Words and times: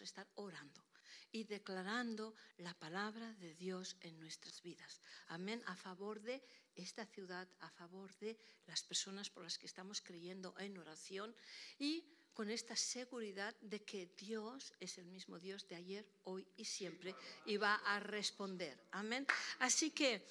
a 0.00 0.04
estar 0.04 0.26
orando 0.34 0.84
y 1.32 1.44
declarando 1.44 2.34
la 2.58 2.74
palabra 2.74 3.32
de 3.34 3.54
Dios 3.54 3.96
en 4.00 4.18
nuestras 4.20 4.62
vidas. 4.62 5.00
Amén, 5.28 5.62
a 5.66 5.74
favor 5.74 6.20
de 6.20 6.42
esta 6.76 7.06
ciudad, 7.06 7.48
a 7.60 7.70
favor 7.70 8.14
de 8.18 8.38
las 8.66 8.82
personas 8.82 9.30
por 9.30 9.42
las 9.42 9.58
que 9.58 9.66
estamos 9.66 10.00
creyendo 10.00 10.54
en 10.58 10.78
oración 10.78 11.34
y 11.78 12.04
con 12.34 12.50
esta 12.50 12.74
seguridad 12.76 13.54
de 13.60 13.82
que 13.82 14.06
Dios 14.18 14.74
es 14.80 14.98
el 14.98 15.06
mismo 15.06 15.38
Dios 15.38 15.66
de 15.68 15.76
ayer, 15.76 16.06
hoy 16.24 16.46
y 16.56 16.64
siempre 16.64 17.14
y 17.46 17.56
va 17.56 17.76
a 17.76 18.00
responder. 18.00 18.76
Amén. 18.90 19.26
Así 19.60 19.90
que 19.90 20.26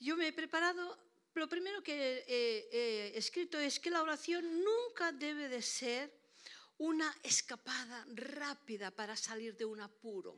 yo 0.00 0.16
me 0.16 0.28
he 0.28 0.32
preparado, 0.32 0.98
lo 1.34 1.48
primero 1.48 1.82
que 1.82 2.24
he, 2.26 3.16
escrito 3.16 3.58
es 3.58 3.78
que 3.78 3.90
la 3.90 4.02
oración 4.02 4.44
nunca 4.64 5.12
debe 5.12 5.48
de 5.48 5.62
ser 5.62 6.12
una 6.82 7.14
escapada 7.22 8.04
rápida 8.10 8.90
para 8.90 9.16
salir 9.16 9.56
de 9.56 9.64
un 9.64 9.80
apuro. 9.80 10.36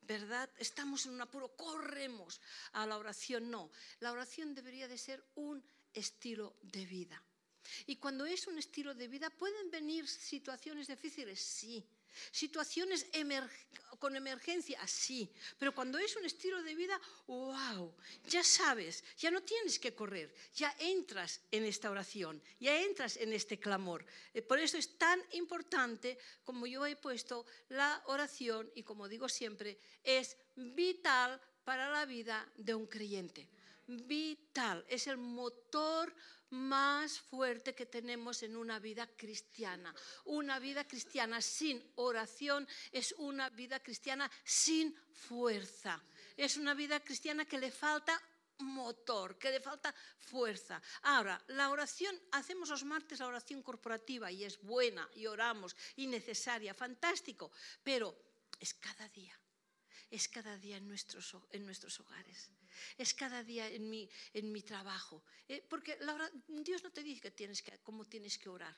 ¿Verdad? 0.00 0.48
Estamos 0.56 1.04
en 1.04 1.12
un 1.12 1.20
apuro, 1.20 1.54
corremos 1.54 2.40
a 2.72 2.86
la 2.86 2.96
oración. 2.96 3.50
No, 3.50 3.70
la 4.00 4.12
oración 4.12 4.54
debería 4.54 4.88
de 4.88 4.96
ser 4.96 5.22
un 5.34 5.62
estilo 5.92 6.56
de 6.62 6.86
vida. 6.86 7.22
Y 7.86 7.96
cuando 7.96 8.24
es 8.24 8.46
un 8.46 8.56
estilo 8.56 8.94
de 8.94 9.08
vida, 9.08 9.28
¿pueden 9.28 9.70
venir 9.70 10.08
situaciones 10.08 10.88
difíciles? 10.88 11.38
Sí. 11.38 11.86
Situaciones 12.30 13.06
con 13.98 14.16
emergencia, 14.16 14.84
sí. 14.86 15.30
Pero 15.58 15.74
cuando 15.74 15.98
es 15.98 16.16
un 16.16 16.24
estilo 16.24 16.62
de 16.62 16.74
vida, 16.74 17.00
wow, 17.26 17.94
ya 18.26 18.42
sabes, 18.42 19.04
ya 19.16 19.30
no 19.30 19.42
tienes 19.42 19.78
que 19.78 19.94
correr, 19.94 20.34
ya 20.54 20.74
entras 20.80 21.40
en 21.50 21.64
esta 21.64 21.90
oración, 21.90 22.42
ya 22.58 22.80
entras 22.82 23.16
en 23.16 23.32
este 23.32 23.60
clamor. 23.60 24.04
Eh, 24.34 24.42
por 24.42 24.58
eso 24.58 24.76
es 24.76 24.98
tan 24.98 25.22
importante, 25.32 26.18
como 26.44 26.66
yo 26.66 26.84
he 26.84 26.96
puesto, 26.96 27.46
la 27.68 28.02
oración, 28.06 28.70
y 28.74 28.82
como 28.82 29.08
digo 29.08 29.28
siempre, 29.28 29.78
es 30.02 30.36
vital 30.56 31.40
para 31.64 31.90
la 31.90 32.04
vida 32.04 32.50
de 32.56 32.74
un 32.74 32.86
creyente 32.86 33.48
vital, 33.86 34.84
es 34.88 35.06
el 35.06 35.18
motor 35.18 36.14
más 36.52 37.18
fuerte 37.18 37.74
que 37.74 37.86
tenemos 37.86 38.42
en 38.42 38.56
una 38.56 38.78
vida 38.78 39.06
cristiana. 39.16 39.94
Una 40.24 40.58
vida 40.58 40.84
cristiana 40.86 41.40
sin 41.40 41.82
oración 41.96 42.68
es 42.92 43.14
una 43.18 43.50
vida 43.50 43.80
cristiana 43.80 44.30
sin 44.44 44.94
fuerza. 45.12 46.02
Es 46.36 46.56
una 46.56 46.74
vida 46.74 47.00
cristiana 47.00 47.44
que 47.44 47.58
le 47.58 47.70
falta 47.70 48.20
motor, 48.58 49.38
que 49.38 49.50
le 49.50 49.60
falta 49.60 49.94
fuerza. 50.18 50.80
Ahora, 51.02 51.42
la 51.48 51.70
oración, 51.70 52.18
hacemos 52.32 52.68
los 52.68 52.84
martes 52.84 53.18
la 53.18 53.26
oración 53.26 53.62
corporativa 53.62 54.30
y 54.30 54.44
es 54.44 54.60
buena 54.60 55.08
y 55.14 55.26
oramos 55.26 55.74
y 55.96 56.06
necesaria, 56.06 56.74
fantástico, 56.74 57.50
pero 57.82 58.14
es 58.60 58.74
cada 58.74 59.08
día 59.08 59.36
es 60.10 60.28
cada 60.28 60.56
día 60.58 60.76
en 60.76 60.86
nuestros, 60.86 61.36
en 61.50 61.64
nuestros 61.64 62.00
hogares, 62.00 62.50
es 62.98 63.14
cada 63.14 63.42
día 63.42 63.68
en 63.68 63.88
mi, 63.88 64.08
en 64.32 64.52
mi 64.52 64.62
trabajo. 64.62 65.24
Eh, 65.48 65.64
porque 65.68 65.98
Dios 66.48 66.82
no 66.82 66.90
te 66.90 67.02
dice 67.02 67.20
que 67.20 67.30
tienes 67.30 67.62
que, 67.62 67.78
cómo 67.80 68.04
tienes 68.04 68.38
que 68.38 68.48
orar, 68.48 68.76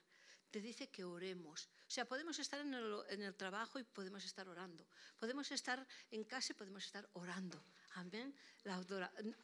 te 0.51 0.61
dice 0.61 0.89
que 0.89 1.03
oremos. 1.03 1.69
O 1.87 1.91
sea, 1.91 2.05
podemos 2.05 2.39
estar 2.39 2.61
en 2.61 2.75
el, 2.75 2.97
en 3.09 3.23
el, 3.23 3.35
trabajo 3.35 3.79
y 3.79 3.85
podemos 3.85 4.25
estar 4.25 4.49
orando. 4.49 4.87
Podemos 5.19 5.51
estar 5.51 5.85
en 6.11 6.23
casa 6.25 6.53
y 6.53 6.57
podemos 6.57 6.85
estar 6.85 7.09
orando. 7.15 7.65
Amén. 7.95 8.35
La 8.63 8.81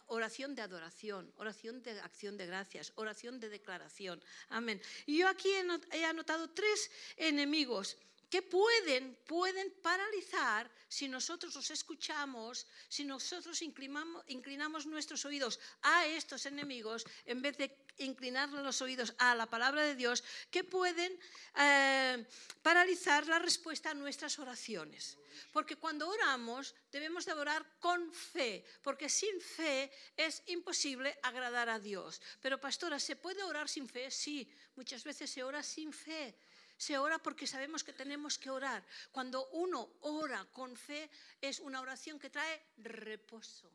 oración 0.06 0.54
de 0.54 0.62
adoración, 0.62 1.32
oración 1.36 1.82
de 1.82 2.00
acción 2.00 2.36
de 2.36 2.46
gracias, 2.46 2.92
oración 2.96 3.40
de 3.40 3.48
declaración. 3.48 4.22
Amén. 4.48 4.80
Y 5.06 5.18
yo 5.18 5.28
aquí 5.28 5.48
he 5.92 6.04
anotado 6.04 6.50
tres 6.50 6.90
enemigos 7.16 7.96
que 8.30 8.42
pueden, 8.42 9.18
pueden 9.26 9.70
paralizar 9.82 10.70
si 10.88 11.08
nosotros 11.08 11.54
los 11.54 11.70
escuchamos, 11.70 12.66
si 12.88 13.04
nosotros 13.04 13.60
inclinamos, 13.60 14.24
inclinamos, 14.28 14.86
nuestros 14.86 15.24
oídos 15.24 15.58
a 15.82 16.06
estos 16.06 16.46
enemigos 16.46 17.04
en 17.26 17.42
vez 17.42 17.58
de 17.58 17.76
inclinar 17.98 18.48
los 18.50 18.80
oídos 18.80 19.14
a 19.18 19.34
la 19.34 19.46
palabra 19.46 19.82
de 19.82 19.96
Dios, 19.96 20.22
que 20.50 20.64
pueden 20.64 21.18
eh, 21.58 22.24
paralizar 22.62 23.26
la 23.26 23.38
respuesta 23.38 23.90
a 23.90 23.94
nuestras 23.94 24.38
oraciones. 24.38 25.18
Porque 25.52 25.76
cuando 25.76 26.08
oramos 26.08 26.74
debemos 26.92 27.24
de 27.24 27.32
orar 27.32 27.78
con 27.80 28.12
fe, 28.12 28.64
porque 28.82 29.08
sin 29.08 29.40
fe 29.40 29.90
es 30.16 30.42
imposible 30.46 31.18
agradar 31.22 31.68
a 31.68 31.78
Dios. 31.78 32.20
Pero 32.40 32.60
pastora, 32.60 32.98
¿se 32.98 33.16
puede 33.16 33.42
orar 33.42 33.68
sin 33.68 33.88
fe? 33.88 34.10
Sí, 34.10 34.48
muchas 34.76 35.02
veces 35.04 35.30
se 35.30 35.42
ora 35.42 35.62
sin 35.62 35.92
fe. 35.92 36.36
Se 36.80 36.96
ora 36.96 37.20
porque 37.20 37.44
sabemos 37.44 37.84
que 37.84 37.92
tenemos 37.92 38.38
que 38.40 38.48
orar. 38.48 38.80
Cuando 39.12 39.52
uno 39.52 40.00
ora 40.00 40.48
con 40.48 40.72
fe 40.80 41.10
es 41.36 41.60
una 41.60 41.82
oración 41.84 42.18
que 42.18 42.32
trae 42.32 42.72
reposo, 42.78 43.68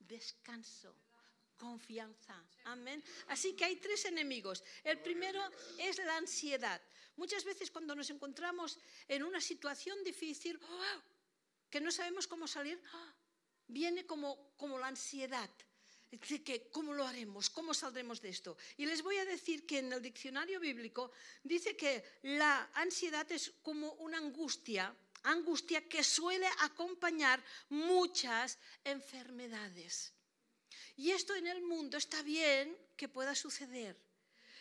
descanso, 0.00 0.90
confianza. 1.56 2.34
Amén. 2.64 2.98
Así 3.28 3.54
que 3.54 3.64
hay 3.64 3.76
tres 3.76 4.06
enemigos. 4.06 4.64
El 4.82 4.98
primero 4.98 5.38
es 5.78 5.98
la 5.98 6.16
ansiedad. 6.16 6.82
Muchas 7.14 7.44
veces 7.44 7.70
cuando 7.70 7.94
nos 7.94 8.10
encontramos 8.10 8.80
en 9.06 9.22
una 9.22 9.40
situación 9.40 10.02
difícil, 10.02 10.58
¡oh! 10.60 11.02
que 11.70 11.80
no 11.80 11.92
sabemos 11.92 12.26
cómo 12.26 12.48
salir, 12.48 12.82
¡oh! 12.92 13.12
viene 13.68 14.04
como, 14.04 14.50
como 14.56 14.80
la 14.80 14.88
ansiedad 14.88 15.50
que, 16.18 16.68
¿Cómo 16.70 16.92
lo 16.92 17.06
haremos? 17.06 17.50
¿Cómo 17.50 17.74
saldremos 17.74 18.20
de 18.20 18.30
esto? 18.30 18.56
Y 18.76 18.86
les 18.86 19.02
voy 19.02 19.16
a 19.18 19.24
decir 19.24 19.66
que 19.66 19.78
en 19.78 19.92
el 19.92 20.02
diccionario 20.02 20.60
bíblico 20.60 21.12
dice 21.42 21.76
que 21.76 22.04
la 22.22 22.70
ansiedad 22.74 23.30
es 23.32 23.52
como 23.62 23.92
una 23.94 24.18
angustia, 24.18 24.94
angustia 25.24 25.88
que 25.88 26.04
suele 26.04 26.48
acompañar 26.60 27.42
muchas 27.68 28.58
enfermedades. 28.84 30.12
Y 30.96 31.10
esto 31.10 31.34
en 31.34 31.46
el 31.46 31.62
mundo 31.62 31.98
está 31.98 32.22
bien 32.22 32.76
que 32.96 33.08
pueda 33.08 33.34
suceder, 33.34 33.96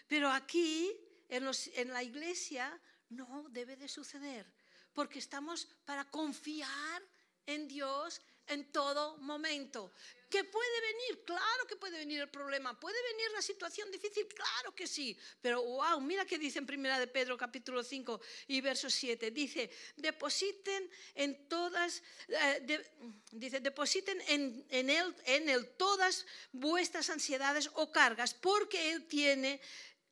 pero 0.07 0.29
aquí, 0.29 0.91
en, 1.29 1.49
en 1.75 1.89
la 1.89 2.03
iglesia, 2.03 2.79
no 3.09 3.47
debe 3.49 3.75
de 3.77 3.87
suceder, 3.87 4.45
porque 4.93 5.19
estamos 5.19 5.67
para 5.85 6.05
confiar 6.05 7.01
en 7.45 7.67
Dios 7.67 8.21
en 8.47 8.71
todo 8.71 9.17
momento. 9.17 9.91
¿Que 10.29 10.43
puede 10.43 10.81
venir? 10.81 11.23
Claro 11.23 11.67
que 11.67 11.75
puede 11.75 11.99
venir 11.99 12.21
el 12.21 12.29
problema. 12.29 12.77
¿Puede 12.79 13.01
venir 13.13 13.31
la 13.31 13.41
situación 13.41 13.91
difícil? 13.91 14.27
Claro 14.27 14.73
que 14.73 14.87
sí. 14.87 15.17
Pero 15.41 15.63
wow, 15.63 16.01
mira 16.01 16.25
qué 16.25 16.37
dice 16.37 16.59
en 16.59 16.65
Primera 16.65 16.99
de 16.99 17.07
Pedro 17.07 17.37
capítulo 17.37 17.83
5 17.83 18.19
y 18.47 18.59
verso 18.61 18.89
7. 18.89 19.31
Dice, 19.31 19.69
depositen 19.95 20.89
en 21.13 21.47
todas, 21.47 22.01
eh, 22.27 22.83
dice, 23.31 23.59
depositen 23.59 24.19
en, 24.27 24.65
en, 24.69 24.89
él, 24.89 25.15
en 25.25 25.47
él 25.47 25.69
todas 25.77 26.25
vuestras 26.51 27.09
ansiedades 27.09 27.69
o 27.73 27.91
cargas, 27.91 28.33
porque 28.33 28.91
Él 28.91 29.07
tiene 29.07 29.61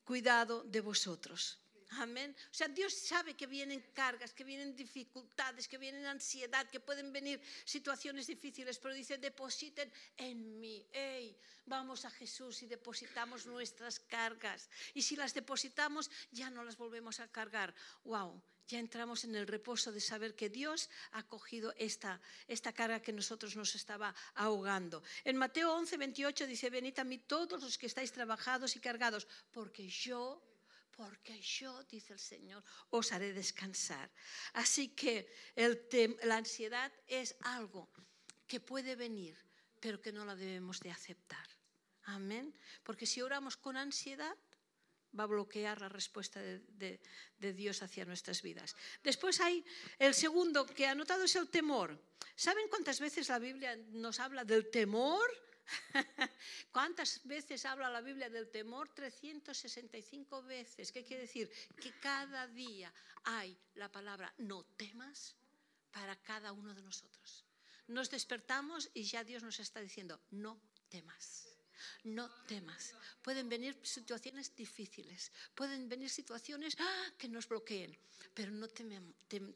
cuidado 0.04 0.64
de 0.64 0.82
vosotros. 0.82 1.63
Amén. 2.00 2.36
O 2.52 2.54
sea, 2.54 2.68
Dios 2.68 2.94
sabe 2.94 3.36
que 3.36 3.48
vienen 3.48 3.92
cargas, 3.94 4.34
que 4.34 4.44
vienen 4.44 4.76
dificultades, 4.76 5.68
que 5.68 5.78
vienen 5.78 6.06
ansiedad, 6.06 6.70
que 6.70 6.80
pueden 6.80 7.12
venir 7.12 7.42
situaciones 7.66 8.28
difíciles, 8.28 8.80
pero 8.80 8.94
dice, 8.94 9.18
depositen 9.18 9.92
en 10.18 10.60
mí. 10.60 10.86
Hey, 10.92 11.38
vamos 11.66 12.06
a 12.06 12.10
Jesús 12.10 12.64
y 12.64 12.68
depositamos 12.68 13.46
nuestras 13.46 14.00
cargas. 14.00 14.70
Y 14.94 15.02
si 15.02 15.16
las 15.16 15.34
depositamos, 15.34 16.10
ya 16.32 16.50
no 16.50 16.64
las 16.64 16.78
volvemos 16.78 17.20
a 17.20 17.28
cargar. 17.32 17.74
Wow, 18.04 18.42
ya 18.68 18.80
entramos 18.80 19.24
en 19.24 19.36
el 19.36 19.48
reposo 19.48 19.92
de 19.92 20.00
saber 20.00 20.36
que 20.36 20.50
Dios 20.50 20.90
ha 21.12 21.24
cogido 21.24 21.74
esta, 21.78 22.22
esta 22.48 22.74
carga 22.74 23.02
que 23.02 23.12
nosotros 23.12 23.56
nos 23.56 23.76
estaba 23.76 24.16
ahogando. 24.36 25.04
En 25.24 25.38
Mateo 25.38 25.74
11, 25.76 25.98
28 25.98 26.48
dice, 26.48 26.70
venid 26.70 26.98
a 27.00 27.04
mí 27.04 27.18
todos 27.18 27.62
los 27.62 27.78
que 27.78 27.88
estáis 27.88 28.12
trabajados 28.12 28.76
y 28.76 28.80
cargados, 28.80 29.28
porque 29.52 29.88
yo 29.88 30.42
porque 30.96 31.42
yo, 31.42 31.84
dice 31.84 32.14
el 32.14 32.20
Señor, 32.20 32.64
os 32.90 33.12
haré 33.12 33.34
descansar. 33.34 34.12
Así 34.54 34.90
que 34.90 35.28
la 36.24 36.38
ansiedad 36.38 36.92
es 37.08 37.36
algo 37.42 37.90
que 38.48 38.60
puede 38.60 38.96
venir, 38.96 39.38
pero 39.80 40.02
que 40.02 40.12
no 40.12 40.26
la 40.26 40.36
debemos 40.36 40.80
de 40.80 40.92
aceptar. 40.92 41.48
Amén. 42.04 42.54
Porque 42.84 43.06
si 43.06 43.22
oramos 43.22 43.58
con 43.58 43.78
ansiedad, 43.78 44.38
va 45.18 45.24
a 45.24 45.28
bloquear 45.28 45.80
la 45.80 45.90
respuesta 45.90 46.42
de, 46.42 47.00
de, 47.38 47.54
Dios 47.54 47.82
hacia 47.84 48.06
nuestras 48.06 48.42
vidas. 48.42 48.76
Después 49.04 49.40
hay 49.42 49.64
el 50.00 50.14
segundo 50.14 50.66
que 50.66 50.84
he 50.84 50.88
anotado 50.88 51.24
es 51.24 51.36
el 51.36 51.50
temor. 51.50 52.02
¿Saben 52.36 52.68
cuántas 52.68 53.00
veces 53.00 53.30
la 53.30 53.40
Biblia 53.40 53.76
nos 53.92 54.20
habla 54.20 54.44
del 54.44 54.70
temor? 54.70 55.30
¿Cuántas 56.72 57.26
veces 57.26 57.66
habla 57.66 57.90
la 57.90 58.02
Biblia 58.02 58.30
del 58.30 58.50
temor? 58.50 58.90
365 58.94 60.44
veces. 60.44 60.92
¿Qué 60.92 61.04
quiere 61.04 61.24
decir? 61.24 61.50
Que 61.82 61.92
cada 62.00 62.48
día 62.48 62.94
hay 63.24 63.58
la 63.76 63.92
palabra 63.92 64.34
no 64.38 64.64
temas 64.78 65.36
para 65.92 66.16
cada 66.18 66.52
uno 66.52 66.74
de 66.74 66.82
nosotros. 66.82 67.46
Nos 67.88 68.10
despertamos 68.10 68.90
y 68.94 69.04
ya 69.04 69.24
Dios 69.24 69.44
nos 69.44 69.60
está 69.60 69.80
diciendo 69.80 70.20
no 70.32 70.60
temas. 70.90 71.48
No 72.04 72.30
temas. 72.48 72.96
Pueden 73.22 73.50
venir 73.50 73.78
situaciones 73.84 74.56
difíciles, 74.56 75.32
pueden 75.54 75.90
venir 75.90 76.10
situaciones 76.10 76.76
¡ah! 76.80 77.12
que 77.18 77.28
nos 77.28 77.48
bloqueen, 77.48 77.98
pero 78.34 78.52
no, 78.52 78.68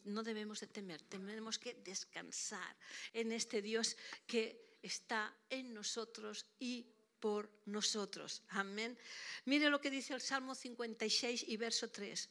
no 0.04 0.24
debemos 0.24 0.60
de 0.60 0.68
temer, 0.68 1.02
tenemos 1.04 1.58
que 1.58 1.76
descansar 1.76 2.76
en 3.14 3.32
este 3.32 3.62
Dios 3.62 3.96
que 4.26 4.67
está 4.82 5.36
en 5.50 5.74
nosotros 5.74 6.46
y 6.60 6.86
por 7.20 7.50
nosotros. 7.66 8.44
Amén. 8.50 8.98
Mire 9.46 9.70
lo 9.70 9.82
que 9.82 9.90
dice 9.90 10.14
el 10.14 10.22
Salmo 10.22 10.56
56 10.56 11.46
y 11.48 11.58
verso 11.58 11.90
3. 11.90 12.30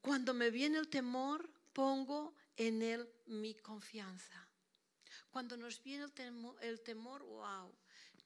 Cuando 0.00 0.34
me 0.34 0.50
viene 0.50 0.78
el 0.78 0.88
temor, 0.88 1.48
pongo 1.72 2.34
en 2.56 2.82
él 2.82 3.08
mi 3.26 3.54
confianza. 3.54 4.46
Cuando 5.30 5.56
nos 5.56 5.82
viene 5.82 6.04
el 6.04 6.12
temor, 6.12 6.56
el 6.62 6.80
temor 6.80 7.22
wow, 7.22 7.74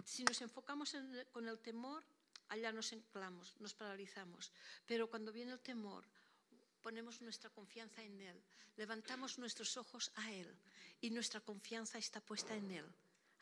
si 0.05 0.25
nos 0.25 0.41
enfocamos 0.43 0.95
con 1.33 1.49
el 1.49 1.59
temor, 1.59 2.05
allá 2.49 2.73
nos 2.73 2.93
enclamos, 2.93 3.55
nos 3.61 3.75
paralizamos. 3.75 4.53
Pero 4.87 5.09
cuando 5.09 5.33
viene 5.33 5.53
el 5.53 5.61
temor, 5.61 6.05
ponemos 6.83 7.21
nuestra 7.23 7.51
confianza 7.51 8.03
en 8.03 8.21
Él, 8.21 8.43
levantamos 8.77 9.39
nuestros 9.39 9.77
ojos 9.77 10.13
a 10.17 10.33
Él 10.33 10.55
y 11.01 11.11
nuestra 11.11 11.41
confianza 11.41 11.99
está 11.99 12.21
puesta 12.21 12.55
en 12.55 12.71
Él. 12.71 12.87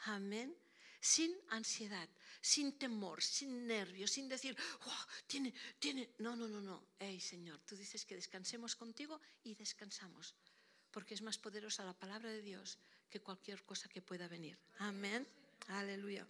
Amén. 0.05 0.55
Sin 1.01 1.33
ansiedad, 1.51 2.09
sin 2.41 2.79
temor, 2.79 3.23
sin 3.23 3.67
nervios, 3.67 4.11
sin 4.11 4.29
decir, 4.29 4.57
tiene, 5.27 5.55
tiene. 5.79 6.11
No, 6.19 6.35
no, 6.35 6.49
no, 6.49 6.61
no. 6.61 6.83
Hey, 6.99 7.21
Señor, 7.21 7.61
tú 7.61 7.77
dices 7.77 8.05
que 8.05 8.17
descansemos 8.17 8.75
contigo 8.75 9.21
y 9.45 9.55
descansamos, 9.55 10.35
porque 10.91 11.15
es 11.15 11.23
más 11.23 11.39
poderosa 11.39 11.85
la 11.85 11.93
palabra 11.93 12.31
de 12.31 12.43
Dios 12.43 12.79
que 13.09 13.21
cualquier 13.21 13.63
cosa 13.65 13.89
que 13.89 14.03
pueda 14.03 14.27
venir. 14.27 14.59
Amén. 14.79 15.27
Aleluya. 15.69 16.27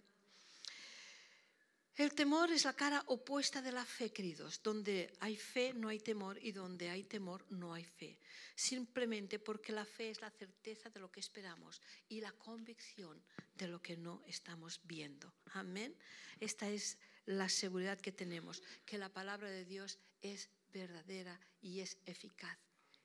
El 1.97 2.13
temor 2.13 2.51
es 2.51 2.65
la 2.65 2.73
cara 2.73 3.03
opuesta 3.07 3.59
de 3.59 3.71
la 3.71 3.83
fe, 3.83 4.11
queridos. 4.13 4.61
Donde 4.61 5.11
hay 5.19 5.35
fe 5.35 5.73
no 5.73 5.89
hay 5.89 5.99
temor 5.99 6.37
y 6.39 6.51
donde 6.51 6.91
hay 6.91 7.03
temor 7.03 7.43
no 7.49 7.73
hay 7.73 7.83
fe. 7.85 8.19
Simplemente 8.55 9.39
porque 9.39 9.71
la 9.71 9.83
fe 9.83 10.11
es 10.11 10.21
la 10.21 10.29
certeza 10.29 10.91
de 10.91 10.99
lo 10.99 11.11
que 11.11 11.19
esperamos 11.19 11.81
y 12.07 12.21
la 12.21 12.31
convicción 12.33 13.19
de 13.55 13.67
lo 13.67 13.81
que 13.81 13.97
no 13.97 14.21
estamos 14.27 14.79
viendo. 14.83 15.33
Amén. 15.53 15.95
Esta 16.39 16.69
es 16.69 16.99
la 17.25 17.49
seguridad 17.49 17.99
que 17.99 18.11
tenemos, 18.11 18.61
que 18.85 18.99
la 18.99 19.09
palabra 19.09 19.49
de 19.49 19.65
Dios 19.65 19.97
es 20.21 20.51
verdadera 20.71 21.39
y 21.61 21.79
es 21.79 21.97
eficaz. 22.05 22.59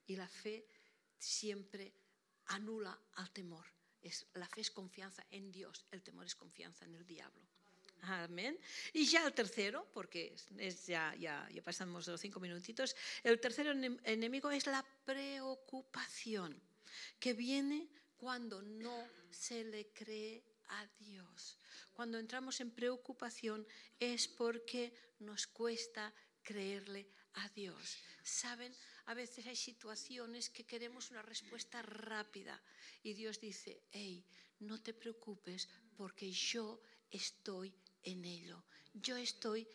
Y 0.06 0.17
la 0.17 0.29
fe 0.29 0.67
siempre 1.19 1.94
anula 2.44 3.00
al 3.15 3.31
temor. 3.31 3.65
Es, 4.03 4.27
la 4.35 4.49
fe 4.49 4.61
es 4.61 4.71
confianza 4.71 5.25
en 5.31 5.50
Dios, 5.50 5.87
el 5.93 6.03
temor 6.03 6.27
es 6.27 6.35
confianza 6.35 6.85
en 6.85 6.94
el 6.94 7.06
diablo. 7.06 7.52
Amén. 8.03 8.59
Y 8.93 9.07
ya 9.07 9.25
el 9.25 9.33
tercero, 9.33 9.87
porque 9.93 10.35
es 10.59 10.87
ya, 10.87 11.15
ya, 11.15 11.49
ya 11.53 11.63
pasamos 11.63 12.07
los 12.09 12.21
cinco 12.21 12.41
minutitos, 12.41 12.97
el 13.23 13.41
tercer 13.41 13.69
enemigo 13.69 14.51
es 14.51 14.67
la 14.67 14.85
preocupación, 15.05 16.61
que 17.21 17.33
viene 17.33 17.89
cuando 18.17 18.61
no 18.61 19.07
se 19.31 19.63
le 19.65 19.93
cree 19.93 20.43
a 20.69 20.87
Dios. 20.99 21.59
Cuando 21.93 22.19
entramos 22.19 22.61
en 22.61 22.73
preocupación 22.73 23.67
es 24.01 24.27
porque 24.27 24.93
nos 25.21 25.47
cuesta 25.47 26.13
creerle 26.43 27.09
a 27.35 27.49
Dios. 27.51 27.99
¿Saben? 28.25 28.75
A 29.07 29.15
veces 29.15 29.47
hay 29.47 29.57
situaciones 29.57 30.51
que 30.51 30.65
queremos 30.65 31.11
una 31.11 31.23
respuesta 31.23 31.83
rápida 31.83 32.61
y 33.03 33.15
Dios 33.15 33.41
dice, 33.41 33.83
hey, 33.93 34.25
no 34.59 34.83
te 34.83 34.93
preocupes 34.93 35.69
porque 35.97 36.31
yo 36.33 36.81
estoy 37.11 37.75
en 38.03 38.25
ello. 38.25 38.65
Yo 38.95 39.17
estoy 39.17 39.69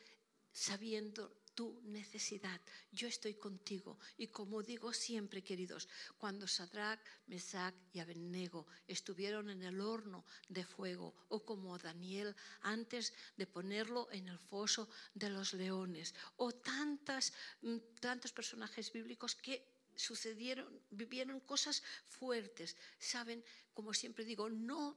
sabiendo 0.52 1.38
tu 1.58 1.82
necesidad. 1.86 2.62
Yo 2.92 3.08
estoy 3.08 3.34
contigo. 3.34 3.98
Y 4.16 4.28
como 4.28 4.62
digo 4.62 4.94
siempre, 4.94 5.44
queridos, 5.44 5.90
cuando 6.20 6.48
Sadrach, 6.48 7.00
Mesach 7.26 7.74
y 7.94 8.00
Abednego 8.00 8.68
estuvieron 8.88 9.50
en 9.50 9.64
el 9.64 9.82
horno 9.82 10.24
de 10.50 10.64
fuego, 10.64 11.16
o 11.30 11.44
como 11.44 11.76
Daniel 11.80 12.36
antes 12.62 13.12
de 13.38 13.48
ponerlo 13.48 14.08
en 14.12 14.28
el 14.28 14.38
foso 14.38 14.88
de 15.16 15.32
los 15.32 15.54
leones, 15.54 16.14
o 16.36 16.52
tantas, 16.54 17.34
mm, 17.62 17.78
tantos 18.00 18.32
personajes 18.32 18.94
bíblicos 18.94 19.34
que 19.34 19.66
sucedieron, 19.96 20.70
vivieron 20.92 21.40
cosas 21.40 21.82
fuertes. 22.08 22.78
Saben, 23.00 23.44
como 23.74 23.96
siempre 23.96 24.26
digo, 24.26 24.48
no 24.48 24.96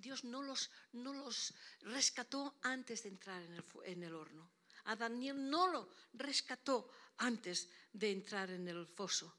Dios 0.00 0.24
no 0.24 0.42
los, 0.42 0.70
no 0.92 1.12
los 1.12 1.54
rescató 1.82 2.58
antes 2.62 3.02
de 3.02 3.10
entrar 3.10 3.42
en 3.42 3.54
el, 3.54 3.64
en 3.84 4.02
el 4.02 4.14
horno. 4.14 4.50
A 4.84 4.96
Daniel 4.96 5.48
no 5.48 5.68
lo 5.68 5.90
rescató 6.14 6.90
antes 7.18 7.68
de 7.92 8.10
entrar 8.10 8.50
en 8.50 8.66
el 8.68 8.86
foso. 8.86 9.36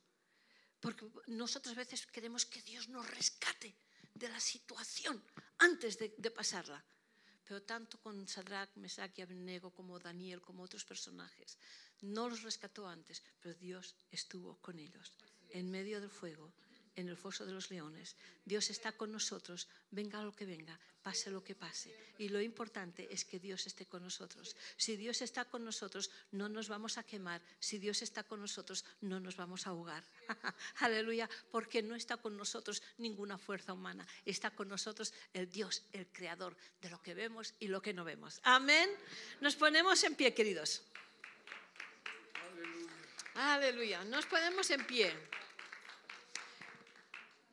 Porque 0.80 1.10
nosotros 1.28 1.74
a 1.74 1.80
veces 1.80 2.06
queremos 2.08 2.46
que 2.46 2.62
Dios 2.62 2.90
nos 2.90 3.10
rescate 3.10 3.76
de 4.14 4.30
la 4.30 4.40
situación 4.40 5.22
antes 5.60 5.98
de, 5.98 6.14
de 6.18 6.32
pasarla. 6.32 6.84
Pero 7.44 7.64
tanto 7.64 8.00
con 8.00 8.28
Sadrach, 8.28 8.70
Mesach 8.76 9.18
y 9.18 9.22
Abednego 9.22 9.72
como 9.72 10.00
Daniel, 10.00 10.42
como 10.42 10.64
otros 10.64 10.86
personajes, 10.86 11.58
no 12.02 12.30
los 12.30 12.44
rescató 12.44 12.88
antes, 12.88 13.22
pero 13.42 13.54
Dios 13.56 13.96
estuvo 14.10 14.58
con 14.62 14.80
ellos 14.80 15.12
en 15.50 15.70
medio 15.70 16.00
del 16.00 16.10
fuego 16.10 16.54
en 16.96 17.10
el 17.10 17.18
foso 17.18 17.46
de 17.46 17.54
los 17.54 17.70
leones. 17.70 18.16
Dios 18.46 18.70
está 18.70 18.92
con 18.92 19.12
nosotros, 19.12 19.68
venga 19.92 20.22
lo 20.22 20.34
que 20.34 20.46
venga, 20.46 20.80
pase 21.02 21.32
lo 21.32 21.44
que 21.44 21.56
pase. 21.56 21.96
Y 22.18 22.30
lo 22.30 22.42
importante 22.42 23.08
es 23.12 23.26
que 23.26 23.40
Dios 23.40 23.66
esté 23.68 23.86
con 23.86 24.04
nosotros. 24.04 24.56
Si 24.78 24.96
Dios 24.96 25.22
está 25.22 25.46
con 25.46 25.66
nosotros, 25.66 26.12
no 26.32 26.50
nos 26.50 26.68
vamos 26.68 26.98
a 26.98 27.04
quemar. 27.04 27.42
Si 27.60 27.78
Dios 27.80 28.02
está 28.02 28.24
con 28.24 28.40
nosotros, 28.40 28.86
no 29.02 29.20
nos 29.20 29.36
vamos 29.36 29.66
a 29.66 29.72
ahogar. 29.72 30.04
Aleluya, 30.80 31.30
porque 31.52 31.82
no 31.82 31.96
está 31.96 32.18
con 32.18 32.38
nosotros 32.38 32.84
ninguna 32.98 33.38
fuerza 33.38 33.74
humana. 33.74 34.08
Está 34.26 34.52
con 34.52 34.68
nosotros 34.68 35.14
el 35.34 35.50
Dios, 35.50 35.84
el 35.94 36.08
creador 36.08 36.56
de 36.82 36.90
lo 36.90 37.02
que 37.02 37.14
vemos 37.14 37.54
y 37.60 37.68
lo 37.68 37.82
que 37.82 37.94
no 37.94 38.04
vemos. 38.04 38.40
Amén. 38.44 38.90
Nos 39.40 39.56
ponemos 39.56 40.04
en 40.04 40.16
pie, 40.16 40.34
queridos. 40.34 40.84
Aleluya. 43.34 44.04
Nos 44.04 44.26
ponemos 44.26 44.70
en 44.70 44.86
pie. 44.86 45.14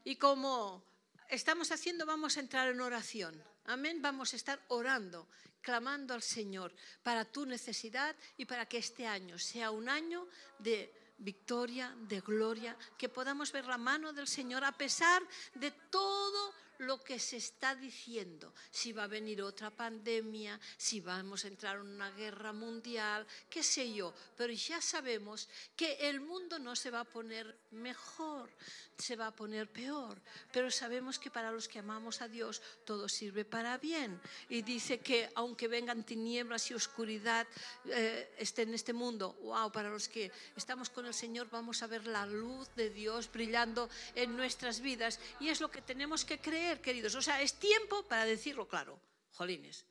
Y 0.08 0.16
como 0.16 0.82
estamos 1.28 1.70
haciendo, 1.70 2.06
vamos 2.06 2.38
a 2.38 2.40
entrar 2.40 2.66
en 2.68 2.80
oración. 2.80 3.44
Amén. 3.66 4.00
Vamos 4.00 4.32
a 4.32 4.36
estar 4.36 4.58
orando, 4.68 5.28
clamando 5.60 6.14
al 6.14 6.22
Señor 6.22 6.74
para 7.02 7.26
tu 7.26 7.44
necesidad 7.44 8.16
y 8.38 8.46
para 8.46 8.64
que 8.64 8.78
este 8.78 9.06
año 9.06 9.38
sea 9.38 9.70
un 9.70 9.86
año 9.86 10.26
de 10.60 11.12
victoria, 11.18 11.94
de 12.08 12.20
gloria, 12.20 12.74
que 12.96 13.10
podamos 13.10 13.52
ver 13.52 13.66
la 13.66 13.76
mano 13.76 14.14
del 14.14 14.26
Señor 14.26 14.64
a 14.64 14.72
pesar 14.72 15.22
de 15.52 15.72
todo 15.90 16.54
lo 16.78 17.02
que 17.02 17.18
se 17.18 17.36
está 17.36 17.74
diciendo, 17.74 18.54
si 18.70 18.92
va 18.92 19.04
a 19.04 19.08
venir 19.08 19.42
otra 19.42 19.70
pandemia, 19.70 20.58
si 20.76 21.00
vamos 21.00 21.44
a 21.44 21.48
entrar 21.48 21.76
en 21.76 21.86
una 21.86 22.10
guerra 22.12 22.52
mundial, 22.52 23.26
qué 23.48 23.62
sé 23.62 23.92
yo, 23.92 24.14
pero 24.36 24.52
ya 24.52 24.80
sabemos 24.80 25.48
que 25.76 26.08
el 26.08 26.20
mundo 26.20 26.58
no 26.58 26.76
se 26.76 26.90
va 26.90 27.00
a 27.00 27.04
poner 27.04 27.58
mejor, 27.70 28.50
se 28.98 29.16
va 29.16 29.28
a 29.28 29.34
poner 29.34 29.70
peor, 29.70 30.20
pero 30.52 30.70
sabemos 30.70 31.18
que 31.18 31.30
para 31.30 31.52
los 31.52 31.68
que 31.68 31.78
amamos 31.78 32.20
a 32.20 32.28
Dios 32.28 32.60
todo 32.84 33.08
sirve 33.08 33.44
para 33.44 33.78
bien. 33.78 34.20
Y 34.48 34.62
dice 34.62 34.98
que 34.98 35.30
aunque 35.34 35.68
vengan 35.68 36.04
tinieblas 36.04 36.70
y 36.70 36.74
oscuridad 36.74 37.46
eh, 37.86 38.34
esté 38.38 38.62
en 38.62 38.74
este 38.74 38.92
mundo, 38.92 39.38
wow, 39.42 39.70
para 39.70 39.88
los 39.88 40.08
que 40.08 40.32
estamos 40.56 40.90
con 40.90 41.06
el 41.06 41.14
Señor 41.14 41.48
vamos 41.50 41.82
a 41.82 41.86
ver 41.86 42.06
la 42.06 42.26
luz 42.26 42.68
de 42.74 42.90
Dios 42.90 43.30
brillando 43.30 43.88
en 44.14 44.36
nuestras 44.36 44.80
vidas. 44.80 45.20
Y 45.38 45.48
es 45.48 45.60
lo 45.60 45.70
que 45.70 45.82
tenemos 45.82 46.24
que 46.24 46.40
creer, 46.40 46.67
queridos. 46.76 47.14
O 47.14 47.22
sea, 47.22 47.40
es 47.42 47.54
tiempo 47.54 48.06
para 48.06 48.26
decirlo 48.26 48.68
claro, 48.68 49.00
jolines 49.32 49.86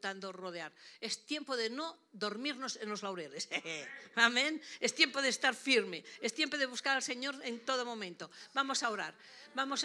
tanto 0.00 0.32
rodear. 0.32 0.72
Es 1.00 1.26
tiempo 1.26 1.56
de 1.56 1.68
no 1.68 1.98
dormirnos 2.12 2.76
en 2.76 2.88
los 2.88 3.02
laureles. 3.02 3.48
Amén. 4.14 4.62
Es 4.80 4.94
tiempo 4.94 5.20
de 5.20 5.28
estar 5.28 5.54
firme. 5.54 6.04
Es 6.20 6.32
tiempo 6.32 6.56
de 6.56 6.66
buscar 6.66 6.96
al 6.96 7.02
Señor 7.02 7.36
en 7.44 7.60
todo 7.60 7.84
momento. 7.84 8.30
Vamos 8.54 8.82
a 8.82 8.90
orar. 8.90 9.14
Vamos 9.54 9.84